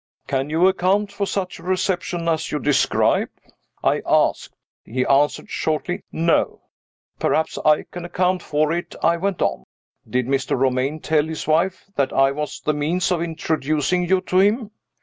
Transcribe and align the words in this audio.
"Can 0.25 0.49
you 0.49 0.67
account 0.67 1.11
for 1.11 1.27
such 1.27 1.59
a 1.59 1.63
reception 1.63 2.27
as 2.27 2.51
you 2.51 2.57
describe?" 2.57 3.29
I 3.83 3.99
asked. 4.03 4.51
He 4.83 5.05
answered 5.05 5.51
shortly, 5.51 6.05
"No." 6.11 6.63
"Perhaps 7.19 7.59
I 7.63 7.83
can 7.91 8.03
account 8.05 8.41
for 8.41 8.73
it," 8.73 8.95
I 9.03 9.17
went 9.17 9.43
on. 9.43 9.63
"Did 10.09 10.25
Mr. 10.25 10.57
Romayne 10.57 11.01
tell 11.01 11.25
his 11.25 11.45
wife 11.45 11.85
that 11.97 12.11
I 12.13 12.31
was 12.31 12.61
the 12.61 12.73
means 12.73 13.11
of 13.11 13.21
introducing 13.21 14.09
you 14.09 14.21
to 14.21 14.39
him?" 14.39 14.71